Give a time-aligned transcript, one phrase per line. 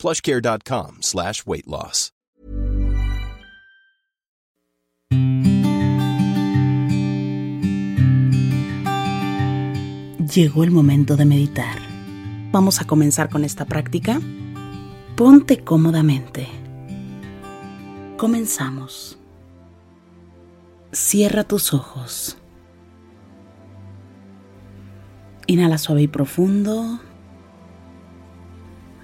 [0.00, 2.12] plushcare.com slash weight loss.
[10.34, 11.76] Llegó el momento de meditar.
[12.52, 14.20] Vamos a comenzar con esta práctica.
[15.16, 16.46] Ponte cómodamente.
[18.16, 19.18] Comenzamos.
[20.92, 22.36] Cierra tus ojos.
[25.48, 27.00] Inhala suave y profundo.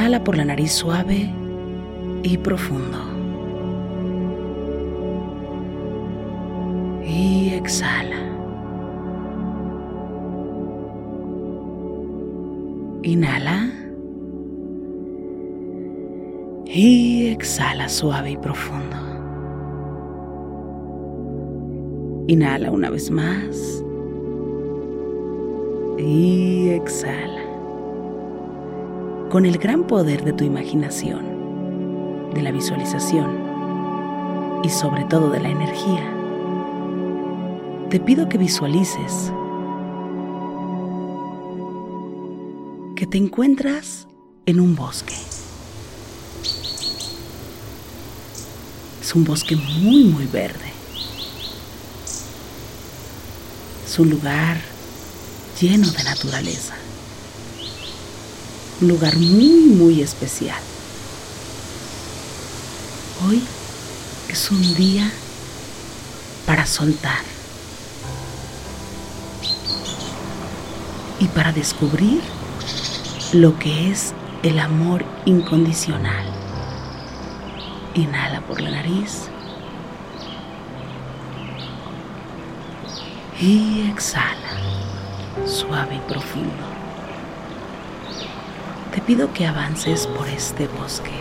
[0.00, 1.30] Inhala por la nariz suave
[2.22, 2.98] y profundo.
[7.06, 8.16] Y exhala.
[13.02, 13.70] Inhala.
[16.64, 18.96] Y exhala suave y profundo.
[22.26, 23.84] Inhala una vez más.
[25.98, 27.39] Y exhala
[29.30, 33.30] con el gran poder de tu imaginación, de la visualización
[34.64, 36.02] y sobre todo de la energía,
[37.90, 39.32] te pido que visualices
[42.96, 44.08] que te encuentras
[44.46, 45.14] en un bosque.
[49.00, 50.72] Es un bosque muy, muy verde.
[53.86, 54.60] Es un lugar
[55.60, 56.74] lleno de naturaleza
[58.80, 60.58] un lugar muy, muy especial.
[63.26, 63.42] Hoy
[64.28, 65.10] es un día
[66.46, 67.20] para soltar
[71.18, 72.20] y para descubrir
[73.34, 76.24] lo que es el amor incondicional.
[77.94, 79.24] Inhala por la nariz
[83.38, 84.36] y exhala
[85.44, 86.69] suave y profundo
[88.90, 91.12] te pido que avances por este bosque,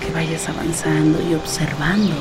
[0.00, 2.14] que vayas avanzando y observando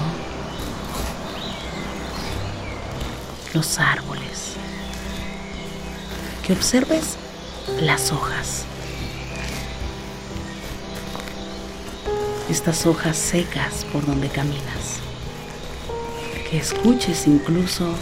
[3.53, 4.53] los árboles,
[6.45, 7.17] que observes
[7.81, 8.63] las hojas,
[12.49, 14.99] estas hojas secas por donde caminas,
[16.49, 17.93] que escuches incluso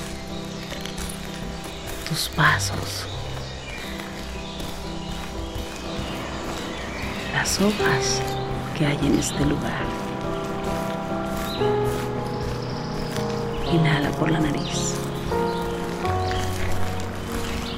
[2.08, 3.08] tus pasos
[7.38, 8.20] las hojas
[8.76, 9.84] que hay en este lugar.
[13.72, 14.96] Inhala por la nariz.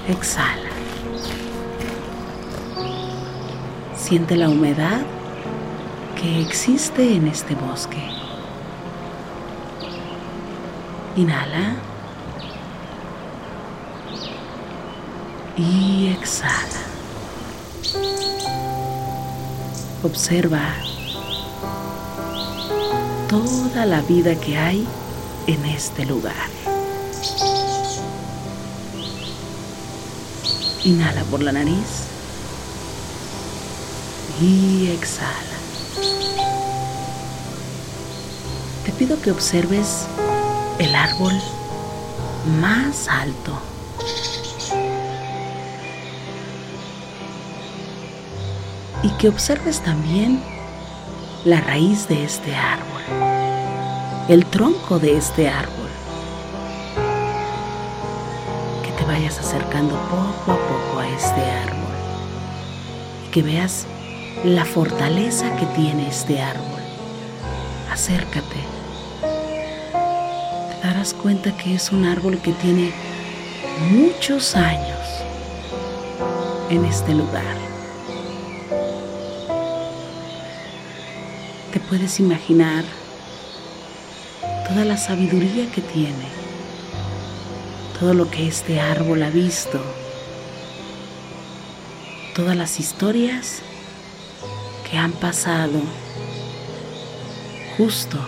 [0.07, 0.71] Exhala.
[3.97, 5.01] Siente la humedad
[6.15, 8.03] que existe en este bosque.
[11.17, 11.75] Inhala.
[15.57, 16.68] Y exhala.
[20.01, 20.75] Observa
[23.27, 24.87] toda la vida que hay
[25.45, 26.33] en este lugar.
[30.85, 32.05] Inhala por la nariz
[34.41, 35.57] y exhala.
[38.85, 40.05] Te pido que observes
[40.79, 41.33] el árbol
[42.61, 43.68] más alto.
[49.01, 50.41] Y que observes también
[51.45, 53.01] la raíz de este árbol,
[54.27, 55.87] el tronco de este árbol.
[58.83, 61.79] Que te vayas acercando poco a poco a este árbol
[63.25, 63.85] y que veas
[64.43, 66.81] la fortaleza que tiene este árbol.
[67.91, 68.65] Acércate.
[69.21, 72.91] Te darás cuenta que es un árbol que tiene
[73.91, 74.99] muchos años
[76.69, 77.68] en este lugar.
[81.89, 82.85] Puedes imaginar
[84.67, 86.27] toda la sabiduría que tiene,
[87.99, 89.81] todo lo que este árbol ha visto,
[92.35, 93.63] todas las historias
[94.89, 95.81] que han pasado
[97.75, 98.19] justo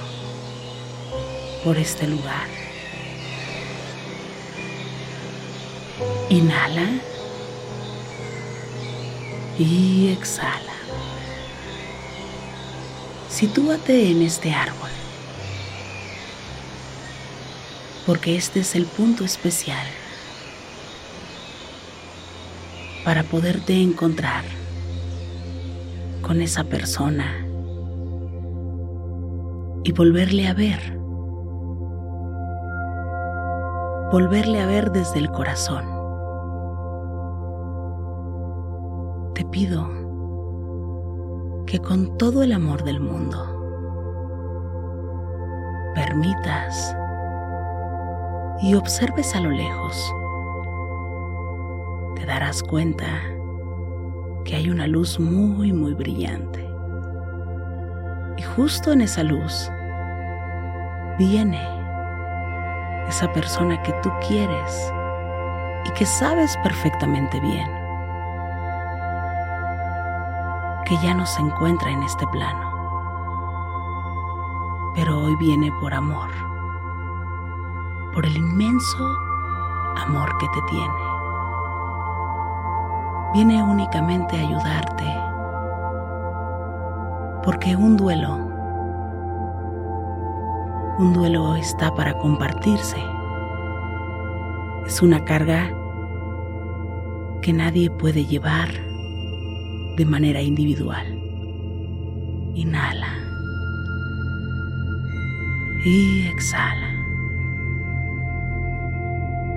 [1.63, 2.48] por este lugar.
[6.30, 6.90] Inhala
[9.60, 10.71] y exhala.
[13.42, 14.92] Sitúate en este árbol,
[18.06, 19.84] porque este es el punto especial
[23.04, 24.44] para poderte encontrar
[26.22, 27.44] con esa persona
[29.86, 30.96] y volverle a ver,
[34.12, 35.84] volverle a ver desde el corazón.
[39.34, 40.00] Te pido
[41.72, 43.48] que con todo el amor del mundo
[45.96, 46.94] permitas
[48.62, 50.14] y observes a lo lejos,
[52.18, 53.08] te darás cuenta
[54.44, 56.60] que hay una luz muy, muy brillante.
[58.36, 59.72] Y justo en esa luz
[61.18, 61.66] viene
[63.08, 64.94] esa persona que tú quieres
[65.86, 67.81] y que sabes perfectamente bien
[70.92, 72.70] que ya no se encuentra en este plano,
[74.94, 76.30] pero hoy viene por amor,
[78.14, 79.10] por el inmenso
[79.96, 80.94] amor que te tiene.
[83.34, 85.06] Viene únicamente a ayudarte,
[87.42, 88.36] porque un duelo,
[91.00, 93.02] un duelo está para compartirse.
[94.86, 95.72] Es una carga
[97.42, 98.91] que nadie puede llevar
[99.98, 101.06] de manera individual.
[102.56, 103.14] Inhala.
[105.86, 106.92] Y exhala.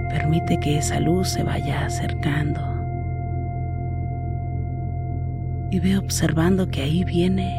[0.09, 2.61] Permite que esa luz se vaya acercando.
[5.71, 7.53] Y ve observando que ahí viene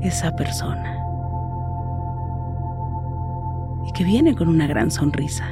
[0.00, 0.96] esa persona.
[3.86, 5.46] Y que viene con una gran sonrisa.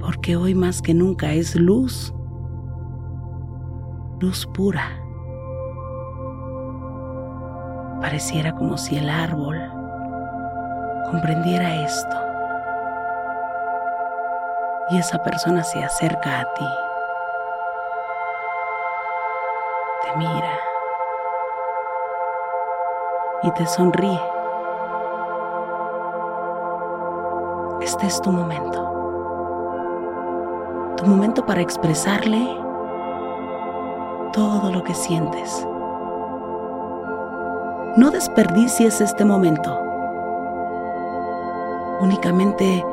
[0.00, 2.12] Porque hoy más que nunca es luz
[4.20, 5.02] luz pura.
[8.02, 9.58] Pareciera como si el árbol
[11.10, 12.16] comprendiera esto.
[14.90, 16.66] Y esa persona se acerca a ti.
[20.02, 20.58] Te mira.
[23.42, 24.20] Y te sonríe.
[27.80, 28.86] Este es tu momento.
[30.98, 32.59] Tu momento para expresarle
[34.32, 35.66] todo lo que sientes.
[37.96, 39.76] No desperdicies este momento.
[42.00, 42.84] Únicamente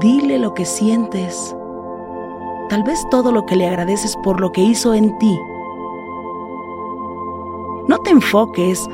[0.00, 1.56] dile lo que sientes,
[2.68, 5.38] tal vez todo lo que le agradeces por lo que hizo en ti.
[7.88, 8.86] No te enfoques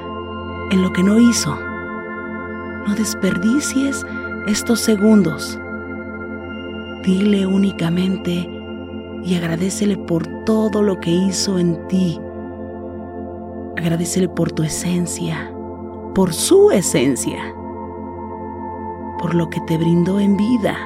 [0.71, 1.55] en lo que no hizo.
[2.87, 4.07] No desperdicies
[4.47, 5.59] estos segundos.
[7.03, 8.56] Dile únicamente
[9.27, 12.21] y agradecele por todo lo que hizo en ti.
[13.77, 15.53] Agradecele por tu esencia,
[16.15, 17.43] por su esencia,
[19.19, 20.77] por lo que te brindó en vida.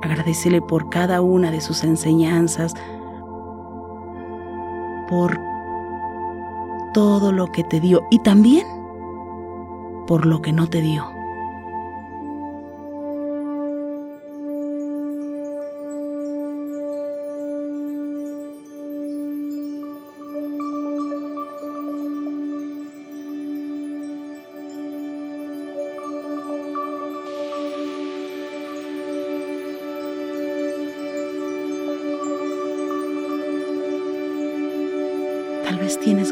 [0.00, 2.72] Agradecele por cada una de sus enseñanzas,
[5.10, 5.38] por
[6.94, 8.66] todo lo que te dio y también
[10.06, 11.11] por lo que no te dio.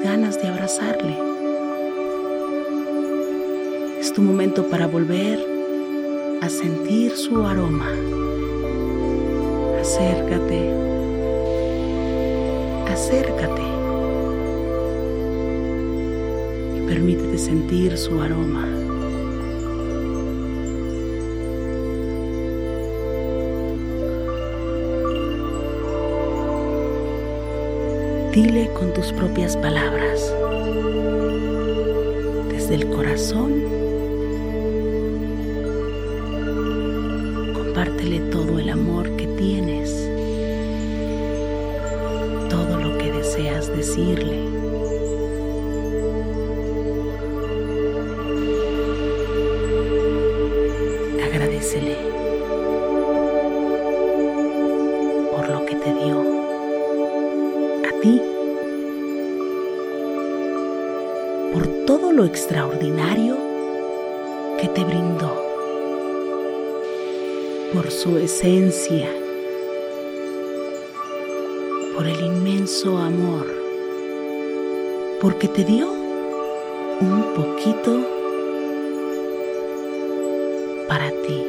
[0.02, 1.16] Ganas de abrazarle.
[4.00, 5.38] Es tu momento para volver
[6.40, 7.90] a sentir su aroma.
[9.80, 10.70] Acércate.
[12.88, 13.62] Acércate.
[16.76, 18.79] Y permítete sentir su aroma.
[28.32, 30.32] Dile con tus propias palabras,
[32.48, 33.64] desde el corazón,
[37.52, 40.08] compártele todo el amor que tienes,
[42.48, 44.59] todo lo que deseas decirle.
[68.02, 69.10] Su esencia,
[71.94, 73.46] por el inmenso amor,
[75.20, 78.00] porque te dio un poquito
[80.88, 81.44] para ti,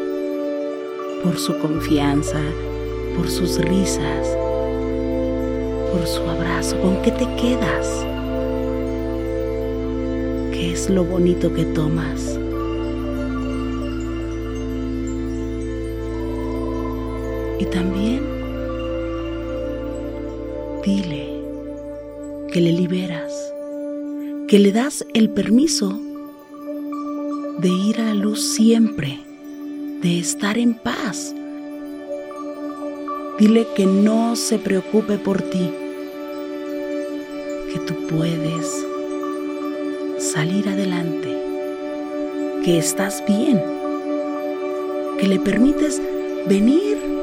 [1.24, 2.42] por su confianza,
[3.16, 4.28] por sus risas,
[5.94, 6.78] por su abrazo.
[6.82, 7.88] ¿Con qué te quedas?
[10.52, 12.41] ¿Qué es lo bonito que tomas?
[17.62, 18.24] Y también
[20.84, 21.28] dile
[22.52, 23.54] que le liberas,
[24.48, 25.96] que le das el permiso
[27.60, 29.20] de ir a la luz siempre,
[30.02, 31.36] de estar en paz.
[33.38, 35.70] Dile que no se preocupe por ti,
[37.72, 38.88] que tú puedes
[40.18, 41.30] salir adelante,
[42.66, 43.62] que estás bien,
[45.20, 46.02] que le permites
[46.48, 47.21] venir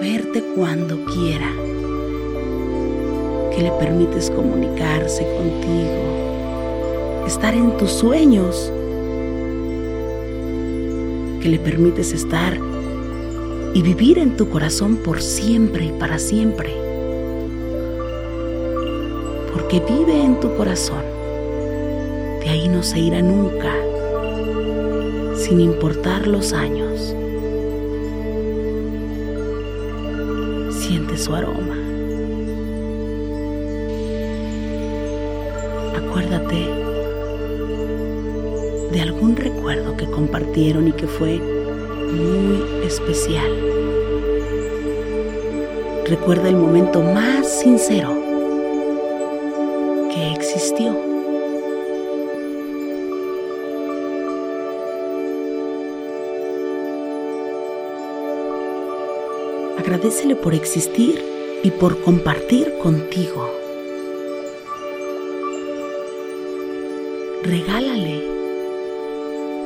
[0.00, 1.50] verte cuando quiera,
[3.54, 8.72] que le permites comunicarse contigo, estar en tus sueños,
[11.40, 12.58] que le permites estar
[13.74, 16.74] y vivir en tu corazón por siempre y para siempre.
[19.52, 21.02] Porque vive en tu corazón.
[22.40, 23.74] De ahí no se irá nunca,
[25.36, 27.14] sin importar los años.
[31.34, 31.76] Aroma.
[35.96, 36.56] Acuérdate
[38.92, 43.50] de algún recuerdo que compartieron y que fue muy especial.
[46.06, 48.10] Recuerda el momento más sincero
[50.10, 51.17] que existió.
[59.88, 61.18] Agradecele por existir
[61.64, 63.50] y por compartir contigo.
[67.42, 68.22] Regálale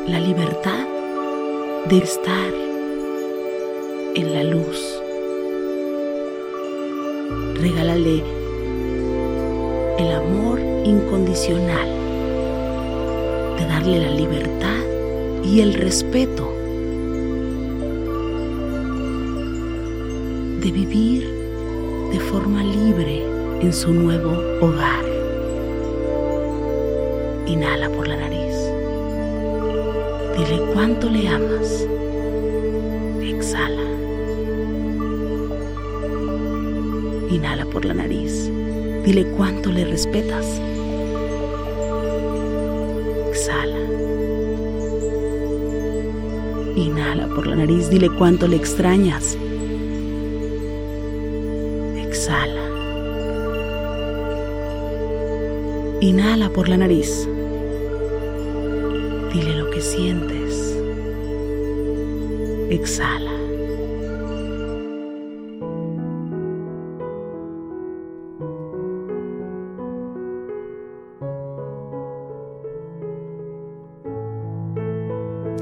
[0.07, 0.87] la libertad
[1.91, 2.55] de estar
[4.14, 5.02] en la luz.
[7.61, 8.23] Regálale
[9.99, 11.88] el amor incondicional,
[13.59, 14.85] de darle la libertad
[15.43, 16.55] y el respeto,
[20.62, 21.28] de vivir
[22.12, 23.25] de forma libre
[23.61, 25.04] en su nuevo hogar.
[27.47, 28.54] Inhala por la nariz.
[30.37, 31.88] Dile cuánto le amas.
[33.21, 33.83] Exhala.
[37.28, 38.49] Inhala por la nariz.
[39.04, 40.47] Dile cuánto le respetas.
[43.31, 43.81] Exhala.
[46.76, 47.90] Inhala por la nariz.
[47.90, 49.37] Dile cuánto le extrañas.
[56.02, 57.28] Inhala por la nariz.
[59.32, 60.76] Dile lo que sientes.
[62.71, 63.30] Exhala.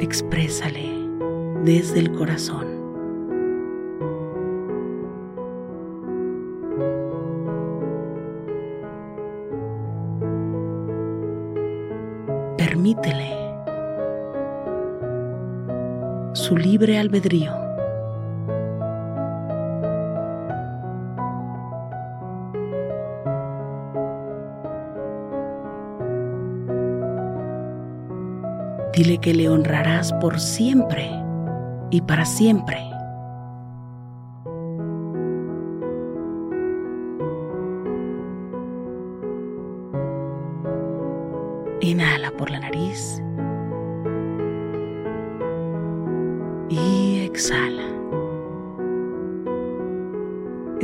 [0.01, 0.89] Exprésale
[1.65, 2.70] desde el corazón.
[16.99, 17.53] Albedrío.
[28.95, 31.11] Dile que le honrarás por siempre
[31.91, 32.90] y para siempre.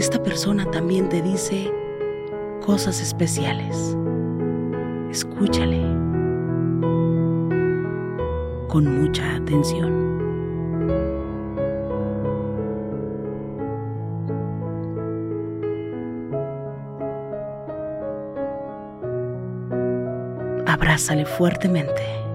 [0.06, 1.68] Esta persona también te dice
[2.64, 3.96] cosas especiales.
[5.10, 5.82] Escúchale
[8.68, 9.90] con mucha atención.
[20.68, 22.25] Abrázale fuertemente.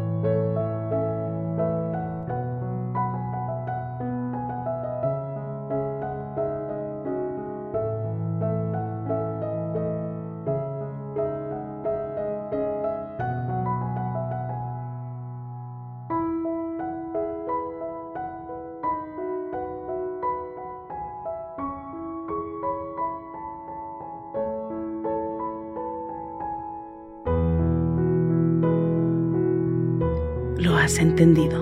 [31.00, 31.62] Entendido.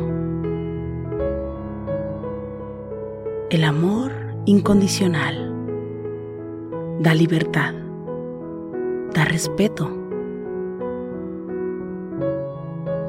[3.50, 4.12] El amor
[4.45, 5.53] incondicional
[7.00, 7.74] da libertad,
[9.13, 9.89] da respeto.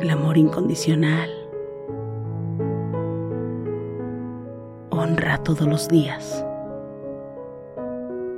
[0.01, 1.31] El amor incondicional
[4.91, 6.45] honra todos los días.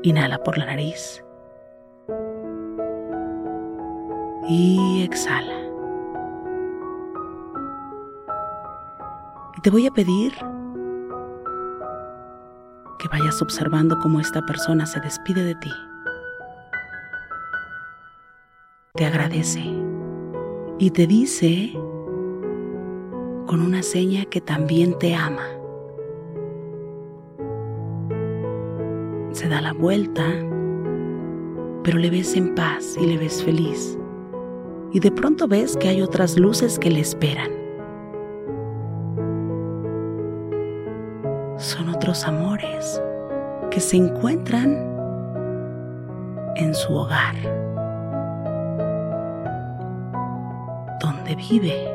[0.02, 1.24] Inhala por la nariz
[4.48, 5.61] y exhala.
[9.62, 10.32] Te voy a pedir
[12.98, 15.70] que vayas observando cómo esta persona se despide de ti.
[18.94, 19.62] Te agradece
[20.78, 21.72] y te dice
[23.46, 25.46] con una seña que también te ama.
[29.30, 30.24] Se da la vuelta,
[31.84, 33.96] pero le ves en paz y le ves feliz.
[34.92, 37.61] Y de pronto ves que hay otras luces que le esperan.
[42.02, 43.00] Otros amores
[43.70, 44.70] que se encuentran
[46.56, 47.36] en su hogar,
[51.00, 51.88] donde vive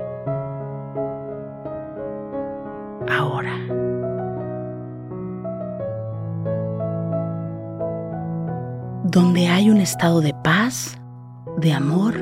[3.10, 3.52] ahora.
[9.04, 10.98] Donde hay un estado de paz,
[11.58, 12.16] de amor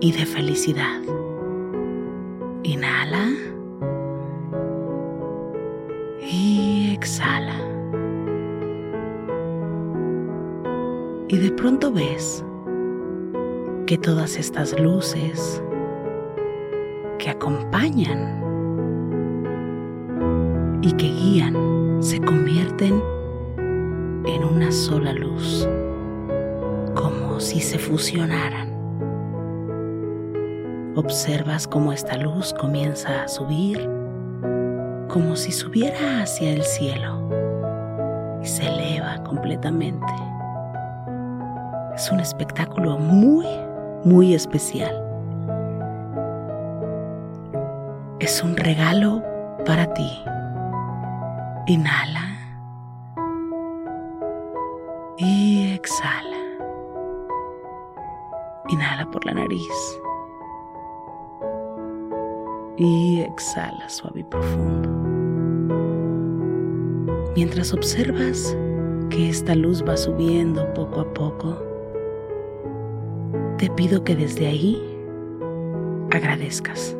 [0.00, 1.00] y de felicidad.
[11.64, 12.44] Pronto ves
[13.86, 15.62] que todas estas luces
[17.18, 18.42] que acompañan
[20.82, 21.56] y que guían
[22.00, 23.02] se convierten
[23.56, 25.66] en una sola luz,
[26.94, 28.68] como si se fusionaran.
[30.96, 33.88] Observas cómo esta luz comienza a subir
[35.08, 37.26] como si subiera hacia el cielo
[38.42, 40.23] y se eleva completamente.
[41.94, 43.46] Es un espectáculo muy,
[44.04, 45.00] muy especial.
[48.18, 49.22] Es un regalo
[49.64, 50.10] para ti.
[51.68, 52.36] Inhala
[55.18, 56.36] y exhala.
[58.68, 60.00] Inhala por la nariz
[62.76, 64.90] y exhala suave y profundo.
[67.36, 68.56] Mientras observas
[69.10, 71.73] que esta luz va subiendo poco a poco,
[73.64, 74.78] te pido que desde ahí
[76.12, 76.94] agradezcas.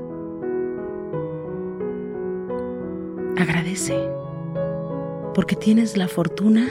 [3.38, 4.08] Agradece
[5.34, 6.66] porque tienes la fortuna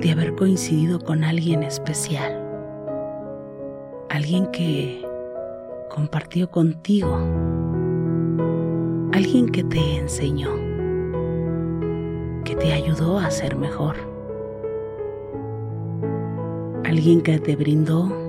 [0.00, 2.32] de haber coincidido con alguien especial,
[4.10, 5.06] alguien que
[5.88, 7.14] compartió contigo,
[9.12, 10.50] alguien que te enseñó,
[12.42, 13.94] que te ayudó a ser mejor,
[16.84, 18.21] alguien que te brindó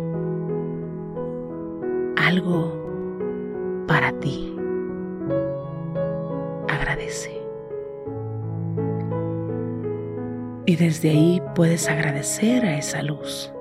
[10.74, 13.54] Y desde ahí puedes agradecer a esa luz.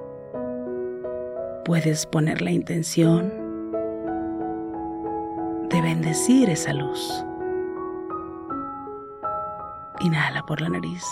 [1.63, 3.29] Puedes poner la intención
[5.69, 7.23] de bendecir esa luz.
[10.01, 11.05] Inhala por la nariz.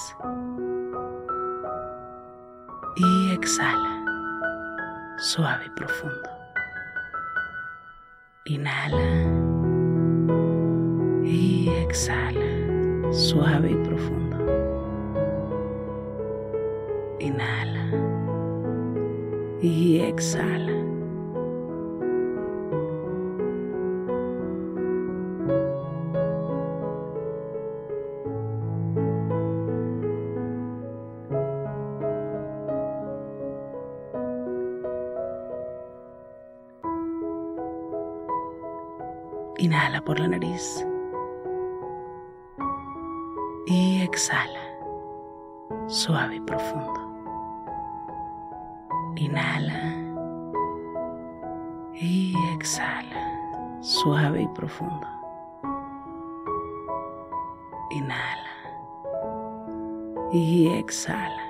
[2.96, 4.02] Y exhala,
[5.18, 6.30] suave y profundo.
[8.46, 9.28] Inhala.
[11.24, 14.29] Y exhala, suave y profundo.
[17.20, 17.84] Inhala.
[19.60, 20.72] Y exhala.
[39.58, 40.86] Inhala por la nariz.
[43.66, 44.58] Y exhala,
[45.86, 47.09] suave y profundo.
[49.20, 49.94] Inhala.
[51.92, 55.06] Y exhala, suave y profundo.
[57.90, 58.48] Inhala.
[60.32, 61.49] Y exhala.